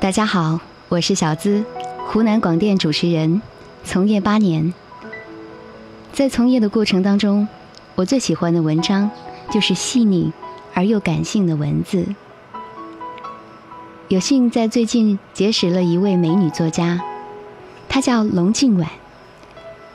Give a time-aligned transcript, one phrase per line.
[0.00, 0.58] 大家好，
[0.88, 1.62] 我是小资，
[2.12, 3.40] 湖南广电主持人，
[3.84, 4.74] 从业八年。
[6.12, 7.46] 在从业的过程当中，
[7.94, 9.08] 我最喜欢的文章
[9.48, 10.32] 就是细腻
[10.74, 12.04] 而又感性的文字。
[14.08, 17.00] 有幸在最近结识了一位美女作家，
[17.88, 18.90] 她叫龙静婉，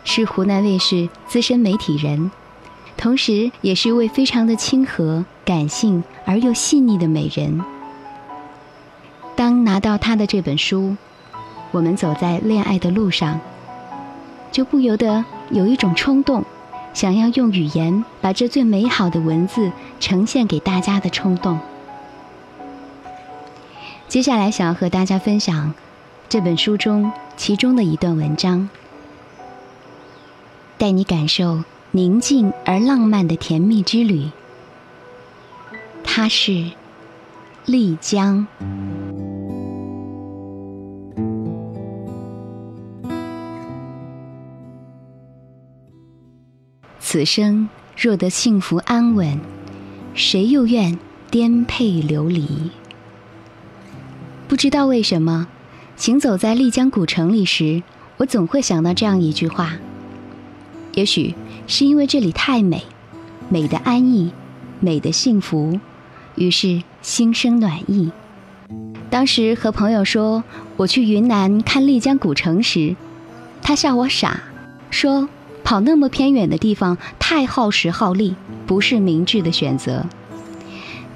[0.05, 2.31] 是湖南卫视资深媒体人，
[2.95, 7.61] 同时也是一位非常的亲和、感性而又细腻的美人。
[9.35, 10.95] 当拿到他的这本书，
[11.71, 13.39] 我们走在恋爱的路上，
[14.51, 16.43] 就不由得有一种冲动，
[16.93, 21.59] 想要用语言把这最美好的文字呈现给大家的冲动。
[24.07, 25.73] 接下来想要和大家分享
[26.29, 28.69] 这本书中其中的一段文章，
[30.77, 34.29] 带你感受宁静而浪漫的甜蜜之旅。
[36.03, 36.71] 它是
[37.65, 38.47] 丽江。
[47.15, 49.39] 此生若得幸福安稳，
[50.15, 50.99] 谁又愿
[51.31, 52.45] 颠沛流离？
[54.49, 55.47] 不知道为什么，
[55.95, 57.83] 行走在丽江古城里时，
[58.17, 59.77] 我总会想到这样一句话。
[60.93, 61.33] 也许
[61.67, 62.83] 是因为这里太美，
[63.47, 64.33] 美的安逸，
[64.81, 65.79] 美的幸福，
[66.35, 68.11] 于是心生暖意。
[69.09, 70.43] 当时和朋友说
[70.75, 72.97] 我去云南看丽江古城时，
[73.61, 74.43] 他笑我傻，
[74.91, 75.29] 说。
[75.65, 78.35] 跑那么偏远的地方太耗时耗力，
[78.67, 80.05] 不是明智的选择。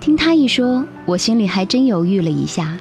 [0.01, 2.79] 听他一说，我心里还真犹豫了一下。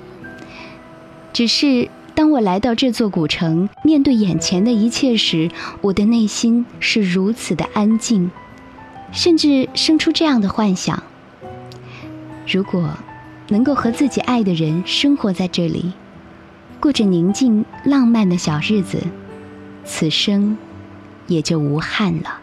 [1.32, 5.50] 只是当我来到这座古城，面对眼前的一切时，
[5.82, 8.30] 我的内心是如此的安静，
[9.12, 11.02] 甚至生出这样的幻想：
[12.46, 12.96] 如果
[13.48, 15.92] 能够和自己爱的人生活在这里，
[16.80, 19.02] 过着宁静浪漫的小日子，
[19.84, 20.56] 此生。
[21.28, 22.40] 也就无憾了。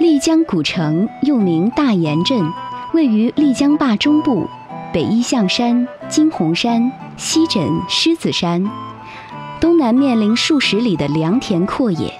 [0.00, 2.50] 丽江古城又名大研镇，
[2.94, 4.48] 位于丽江坝中部，
[4.92, 8.68] 北依象山、金红山，西枕狮子山，
[9.60, 12.12] 东南面临数十里的良田阔野。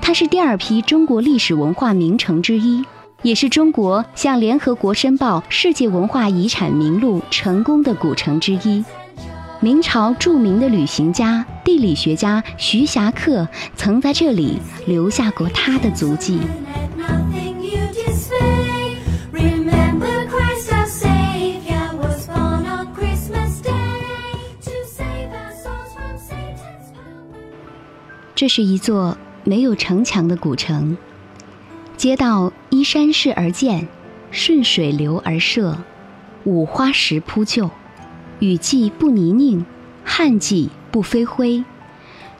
[0.00, 2.84] 它是第二批中国历史文化名城之一，
[3.22, 8.84] 也是中国向联合国申报世界文化遗产名录成功的古城之一。
[9.60, 16.38] 明朝著名的旅行家、地理学家徐霞客曾在这里留下过他的足迹。
[28.36, 30.96] 这是一座没有城墙的古城，
[31.96, 33.88] 街道依山势而建，
[34.30, 35.78] 顺水流而设，
[36.44, 37.68] 五花石铺就。
[38.38, 39.64] 雨季不泥泞，
[40.04, 41.62] 旱季不飞灰，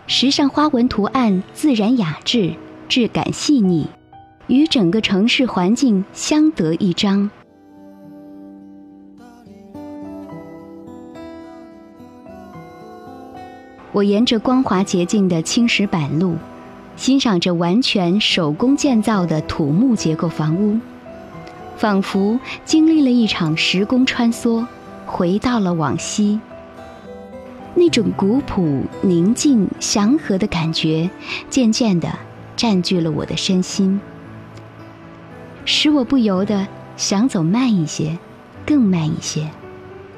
[0.07, 2.55] 石上花纹图案自然雅致，
[2.89, 3.87] 质感细腻，
[4.47, 7.29] 与整个城市环境相得益彰。
[13.93, 16.37] 我沿着光滑洁净的青石板路，
[16.97, 20.79] 欣赏着完全手工建造的土木结构房屋，
[21.77, 24.67] 仿佛经历了一场时空穿梭。
[25.05, 26.41] 回到了往昔，
[27.79, 31.11] 那种古朴、宁静、祥和的感觉，
[31.51, 32.09] 渐渐地
[32.57, 34.01] 占据了我的身心，
[35.67, 36.67] 使我不由得
[36.97, 38.17] 想走慢一些，
[38.65, 39.51] 更慢一些，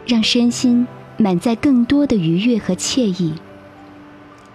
[0.06, 0.86] 让身心
[1.16, 3.34] 满载更多的愉悦和惬意。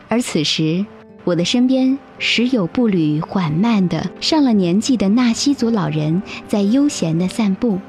[0.07, 0.85] 而此时，
[1.25, 7.79] 我的身边时有步履缓慢的上了年纪的纳西族老人在悠闲地散步。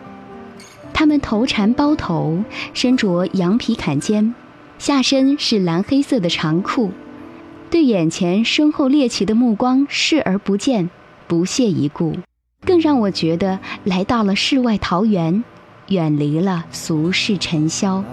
[0.92, 4.34] 他们头缠包头，身着羊皮坎肩，
[4.78, 6.90] 下身是蓝黑色的长裤，
[7.70, 10.90] 对眼前身后猎奇的目光视而不见，
[11.26, 12.16] 不屑一顾，
[12.66, 15.42] 更让我觉得来到了世外桃源，
[15.88, 18.04] 远离了俗世尘嚣。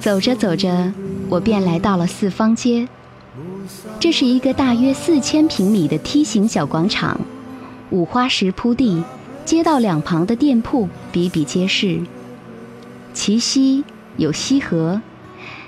[0.00, 0.92] 走着走着，
[1.28, 2.86] 我便来到了四方街。
[3.98, 7.20] 这是一个大约四千平米的梯形小广场，
[7.90, 9.02] 五花石铺地，
[9.46, 12.00] 街道两旁的店铺比比皆是。
[13.14, 13.82] 其西
[14.18, 15.00] 有西河，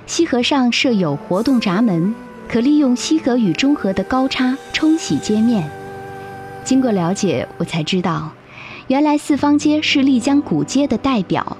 [0.06, 2.14] 西河上设有活动闸门，
[2.46, 5.70] 可利用西河与中河的高差冲洗街面。
[6.62, 8.32] 经过了解，我才知道，
[8.88, 11.56] 原来四方街是丽江古街的代表，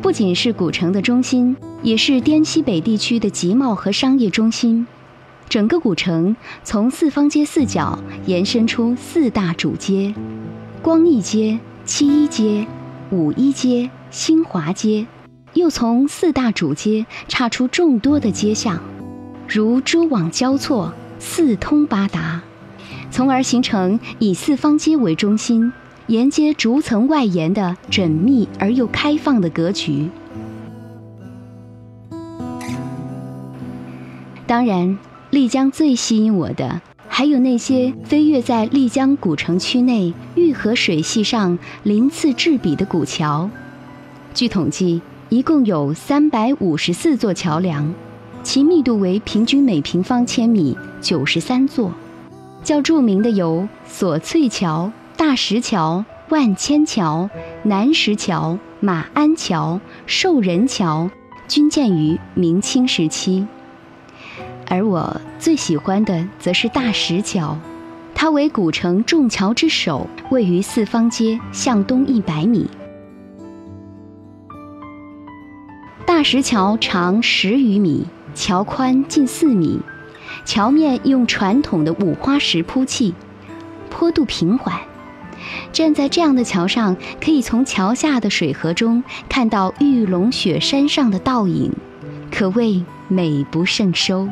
[0.00, 4.86] 不仅是古城的中心，也是滇西北地区的集贸和商业中心。
[5.50, 10.14] 整个古城从四方街四角延伸出四大主街：
[10.80, 12.64] 光义街、七一街、
[13.10, 15.04] 五一街、新华街。
[15.54, 18.78] 又从四大主街岔出众多的街巷，
[19.48, 22.42] 如蛛网交错，四通八达，
[23.10, 25.72] 从而形成以四方街为中心，
[26.06, 30.08] 沿街逐层外延的缜密而又开放的格局。
[34.46, 34.96] 当然，
[35.30, 43.48] 丽江最吸引我的，还有那些飞跃在丽江古城区内玉河水系上鳞次栉比的古桥。
[44.34, 45.00] 据统计。
[45.30, 47.94] 一共有三百五十四座桥梁，
[48.42, 51.92] 其密度为平均每平方千米九十三座。
[52.64, 57.30] 较著名的有索翠桥、大石桥、万千桥、
[57.62, 61.08] 南石桥、马鞍桥、寿人桥，
[61.46, 63.46] 均建于明清时期。
[64.70, 67.58] 而我最喜欢的则是大石桥，
[68.14, 72.70] 它为古城众桥之首，位于四方街向东一百米。
[76.06, 79.80] 大石桥长十余米，桥宽近四米，
[80.44, 83.12] 桥面用传统的五花石铺砌，
[83.90, 84.78] 坡度平缓。
[85.72, 91.72] 站在这样的桥上，可以从桥下的水河中看到玉龙雪山上的倒影，
[92.30, 94.28] 可谓美不胜收。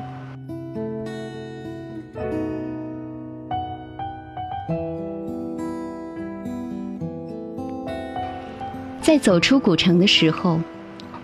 [9.09, 10.61] 在走出古城的时候。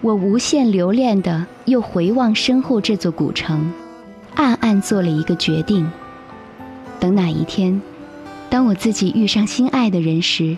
[0.01, 3.71] 我无限留恋的，又回望身后这座古城，
[4.35, 5.91] 暗暗做了一个决定：
[6.99, 7.83] 等哪一天，
[8.49, 10.57] 当我自己遇上心爱的人时，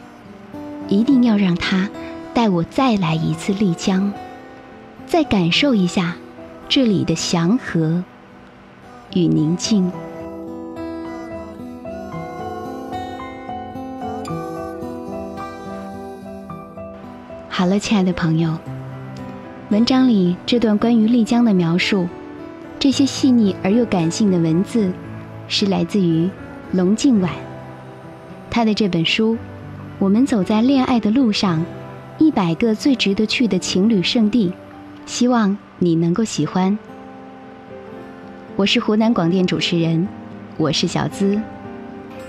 [0.87, 1.89] 一定要让他
[2.33, 4.13] 带我再来一次丽江，
[5.09, 6.17] 再感受一下
[6.69, 8.05] 这里的祥和
[9.15, 9.91] 与宁静。
[17.57, 18.55] 好了，亲爱的朋友。
[19.71, 22.07] 文章里这段关于丽江的描述，
[22.79, 24.93] 这些细腻而又感性的文字，
[25.49, 26.29] 是来自于
[26.73, 27.33] 龙静婉。
[28.51, 29.33] 他的这本书
[29.99, 31.65] 《我们走在恋爱的路上：
[32.19, 34.51] 一百个最值得去的情侣圣地》，
[35.07, 36.79] 希望你能够喜欢。
[38.57, 40.07] 我是湖南广电主持人，
[40.59, 41.41] 我是小资，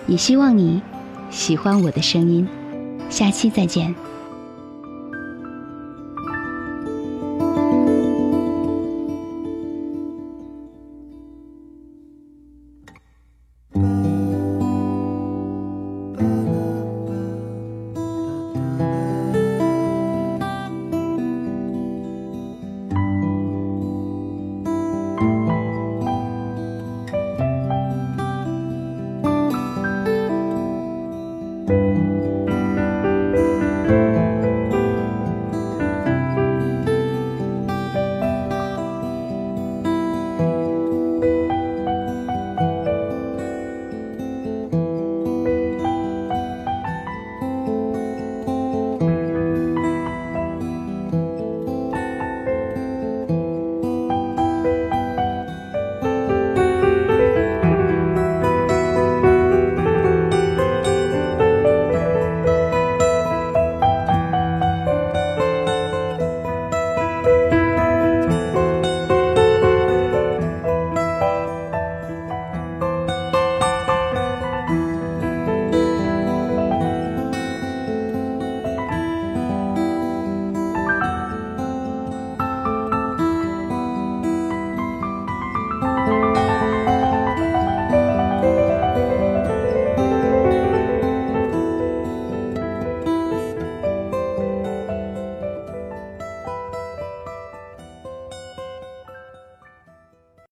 [0.08, 0.82] 也希望你
[1.30, 2.48] 喜欢我的声音。
[3.10, 3.94] 下期再见。